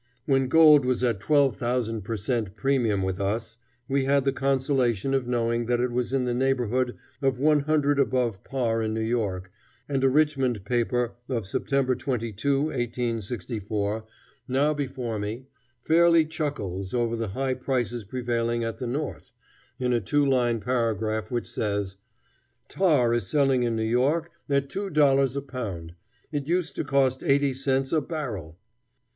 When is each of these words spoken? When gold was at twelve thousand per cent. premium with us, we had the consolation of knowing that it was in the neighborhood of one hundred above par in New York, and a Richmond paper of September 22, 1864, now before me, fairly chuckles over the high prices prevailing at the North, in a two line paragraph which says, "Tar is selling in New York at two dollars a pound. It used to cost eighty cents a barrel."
When 0.25 0.47
gold 0.47 0.83
was 0.83 1.03
at 1.03 1.19
twelve 1.19 1.57
thousand 1.57 2.01
per 2.01 2.17
cent. 2.17 2.55
premium 2.55 3.03
with 3.03 3.21
us, 3.21 3.57
we 3.87 4.05
had 4.05 4.25
the 4.25 4.31
consolation 4.33 5.13
of 5.13 5.27
knowing 5.27 5.67
that 5.67 5.79
it 5.79 5.91
was 5.91 6.11
in 6.11 6.25
the 6.25 6.33
neighborhood 6.33 6.97
of 7.21 7.37
one 7.37 7.59
hundred 7.59 7.99
above 7.99 8.43
par 8.43 8.81
in 8.81 8.95
New 8.95 9.01
York, 9.01 9.51
and 9.87 10.03
a 10.03 10.09
Richmond 10.09 10.65
paper 10.65 11.13
of 11.29 11.45
September 11.45 11.93
22, 11.93 12.61
1864, 12.63 14.03
now 14.47 14.73
before 14.73 15.19
me, 15.19 15.45
fairly 15.83 16.25
chuckles 16.25 16.95
over 16.95 17.15
the 17.15 17.27
high 17.37 17.53
prices 17.53 18.03
prevailing 18.03 18.63
at 18.63 18.79
the 18.79 18.87
North, 18.87 19.33
in 19.77 19.93
a 19.93 19.99
two 20.01 20.25
line 20.25 20.59
paragraph 20.59 21.29
which 21.29 21.45
says, 21.45 21.97
"Tar 22.67 23.13
is 23.13 23.27
selling 23.27 23.61
in 23.61 23.75
New 23.75 23.83
York 23.83 24.31
at 24.49 24.67
two 24.67 24.89
dollars 24.89 25.35
a 25.35 25.43
pound. 25.43 25.93
It 26.31 26.47
used 26.47 26.75
to 26.77 26.83
cost 26.83 27.21
eighty 27.21 27.53
cents 27.53 27.91
a 27.93 28.01
barrel." 28.01 28.57